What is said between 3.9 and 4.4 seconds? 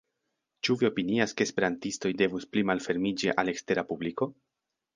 publiko?